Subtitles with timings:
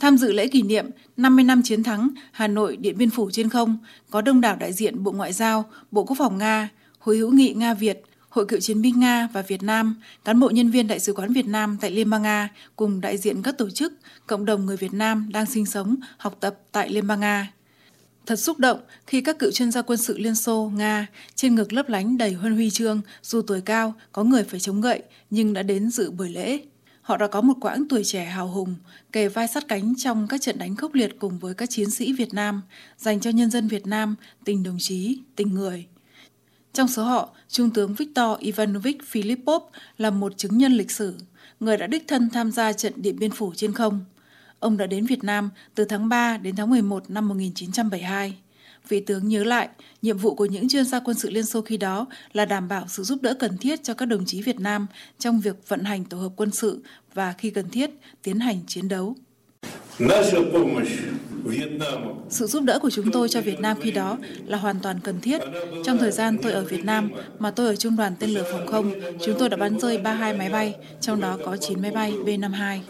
[0.00, 3.48] Tham dự lễ kỷ niệm 50 năm chiến thắng Hà Nội Điện Biên Phủ trên
[3.48, 3.78] không
[4.10, 7.54] có đông đảo đại diện Bộ Ngoại giao, Bộ Quốc phòng Nga, Hội hữu nghị
[7.54, 11.00] Nga Việt, Hội cựu chiến binh Nga và Việt Nam, cán bộ nhân viên Đại
[11.00, 13.92] sứ quán Việt Nam tại Liên bang Nga cùng đại diện các tổ chức,
[14.26, 17.52] cộng đồng người Việt Nam đang sinh sống, học tập tại Liên bang Nga.
[18.26, 21.72] Thật xúc động khi các cựu chuyên gia quân sự Liên Xô, Nga trên ngực
[21.72, 25.52] lấp lánh đầy huân huy chương, dù tuổi cao, có người phải chống gậy nhưng
[25.52, 26.60] đã đến dự buổi lễ.
[27.04, 28.74] Họ đã có một quãng tuổi trẻ hào hùng,
[29.12, 32.12] kề vai sát cánh trong các trận đánh khốc liệt cùng với các chiến sĩ
[32.12, 32.62] Việt Nam,
[32.96, 34.14] dành cho nhân dân Việt Nam
[34.44, 35.86] tình đồng chí, tình người.
[36.72, 39.60] Trong số họ, Trung tướng Viktor Ivanovich Filipov
[39.98, 41.16] là một chứng nhân lịch sử,
[41.60, 44.04] người đã đích thân tham gia trận Điện Biên Phủ trên không.
[44.58, 48.36] Ông đã đến Việt Nam từ tháng 3 đến tháng 11 năm 1972.
[48.88, 49.68] Vị tướng nhớ lại,
[50.02, 52.84] nhiệm vụ của những chuyên gia quân sự Liên Xô khi đó là đảm bảo
[52.88, 54.86] sự giúp đỡ cần thiết cho các đồng chí Việt Nam
[55.18, 56.82] trong việc vận hành tổ hợp quân sự
[57.14, 57.90] và khi cần thiết
[58.22, 59.16] tiến hành chiến đấu.
[62.28, 65.20] Sự giúp đỡ của chúng tôi cho Việt Nam khi đó là hoàn toàn cần
[65.20, 65.40] thiết.
[65.84, 68.66] Trong thời gian tôi ở Việt Nam mà tôi ở Trung đoàn tên lửa phòng
[68.66, 68.92] không,
[69.24, 72.80] chúng tôi đã bắn rơi 32 máy bay, trong đó có 9 máy bay B-52.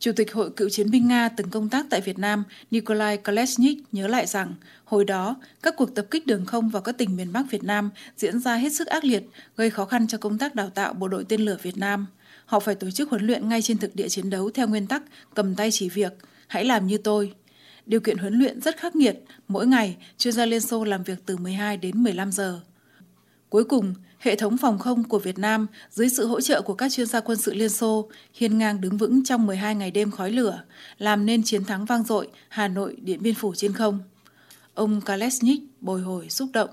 [0.00, 3.78] Chủ tịch Hội Cựu chiến binh Nga từng công tác tại Việt Nam Nikolai Kolesnik
[3.92, 7.32] nhớ lại rằng, hồi đó, các cuộc tập kích đường không vào các tỉnh miền
[7.32, 9.22] Bắc Việt Nam diễn ra hết sức ác liệt,
[9.56, 12.06] gây khó khăn cho công tác đào tạo bộ đội tên lửa Việt Nam.
[12.44, 15.02] Họ phải tổ chức huấn luyện ngay trên thực địa chiến đấu theo nguyên tắc
[15.34, 16.12] cầm tay chỉ việc,
[16.46, 17.32] hãy làm như tôi.
[17.86, 21.18] Điều kiện huấn luyện rất khắc nghiệt, mỗi ngày chuyên gia Liên Xô làm việc
[21.26, 22.60] từ 12 đến 15 giờ.
[23.50, 26.92] Cuối cùng, hệ thống phòng không của Việt Nam dưới sự hỗ trợ của các
[26.92, 30.30] chuyên gia quân sự Liên Xô hiên ngang đứng vững trong 12 ngày đêm khói
[30.30, 30.62] lửa,
[30.98, 33.98] làm nên chiến thắng vang dội Hà Nội Điện Biên Phủ trên không.
[34.74, 36.70] Ông Kalesnik bồi hồi xúc động.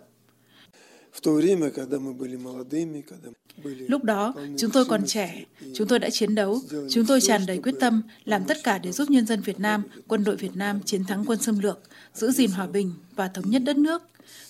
[3.63, 7.57] Lúc đó, chúng tôi còn trẻ, chúng tôi đã chiến đấu, chúng tôi tràn đầy
[7.57, 10.79] quyết tâm làm tất cả để giúp nhân dân Việt Nam, quân đội Việt Nam
[10.85, 11.79] chiến thắng quân xâm lược,
[12.13, 14.03] giữ gìn hòa bình và thống nhất đất nước.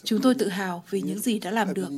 [0.04, 1.90] Chúng tôi tự hào vì những gì đã làm được.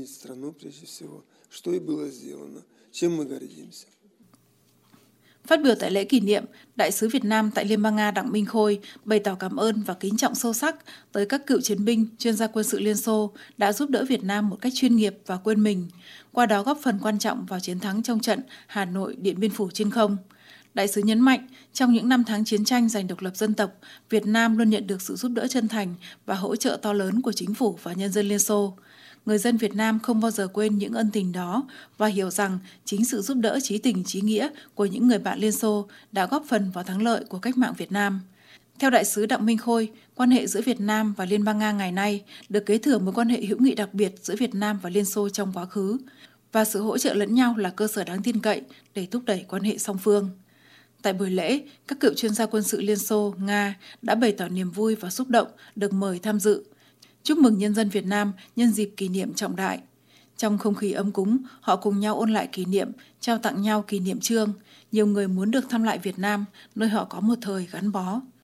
[5.48, 6.46] Phát biểu tại lễ kỷ niệm,
[6.76, 9.84] Đại sứ Việt Nam tại Liên bang Nga Đặng Minh Khôi bày tỏ cảm ơn
[9.84, 10.76] và kính trọng sâu sắc
[11.12, 14.24] tới các cựu chiến binh, chuyên gia quân sự Liên Xô đã giúp đỡ Việt
[14.24, 15.88] Nam một cách chuyên nghiệp và quên mình,
[16.32, 19.52] qua đó góp phần quan trọng vào chiến thắng trong trận Hà Nội Điện Biên
[19.52, 20.18] Phủ trên không.
[20.74, 23.72] Đại sứ nhấn mạnh, trong những năm tháng chiến tranh giành độc lập dân tộc,
[24.10, 27.22] Việt Nam luôn nhận được sự giúp đỡ chân thành và hỗ trợ to lớn
[27.22, 28.74] của chính phủ và nhân dân Liên Xô
[29.26, 31.64] người dân Việt Nam không bao giờ quên những ân tình đó
[31.98, 35.40] và hiểu rằng chính sự giúp đỡ trí tình trí nghĩa của những người bạn
[35.40, 38.22] Liên Xô đã góp phần vào thắng lợi của cách mạng Việt Nam.
[38.80, 41.72] Theo đại sứ Đặng Minh Khôi, quan hệ giữa Việt Nam và Liên bang Nga
[41.72, 44.80] ngày nay được kế thừa mối quan hệ hữu nghị đặc biệt giữa Việt Nam
[44.82, 45.98] và Liên Xô trong quá khứ
[46.52, 48.62] và sự hỗ trợ lẫn nhau là cơ sở đáng tin cậy
[48.96, 50.30] để thúc đẩy quan hệ song phương.
[51.02, 54.48] Tại buổi lễ, các cựu chuyên gia quân sự Liên Xô, Nga đã bày tỏ
[54.48, 56.64] niềm vui và xúc động được mời tham dự
[57.24, 59.80] chúc mừng nhân dân Việt Nam nhân dịp kỷ niệm trọng đại.
[60.38, 63.82] Trong không khí ấm cúng, họ cùng nhau ôn lại kỷ niệm, trao tặng nhau
[63.82, 64.54] kỷ niệm trương.
[64.92, 66.46] Nhiều người muốn được thăm lại Việt Nam,
[66.76, 68.22] nơi họ có một thời gắn bó.